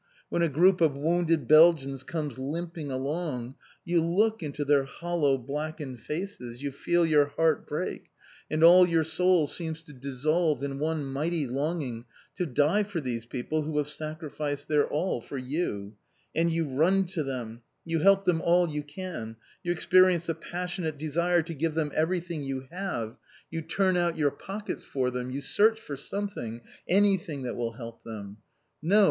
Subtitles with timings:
[0.29, 3.53] When a group of wounded Belgians comes limping along,
[3.85, 8.05] you look into their hollow, blackened faces, you feel your heart break,
[8.49, 13.27] and all your soul seems to dissolve in one mighty longing to die for these
[13.27, 15.93] people who have sacrificed their all for you;
[16.33, 20.97] and you run to them, you help them all you can, you experience a passionate
[20.97, 23.17] desire to give them everything you have,
[23.51, 28.01] you turn out your pockets for them, you search for something, anything, that will help
[28.03, 28.37] them.
[28.81, 28.99] No!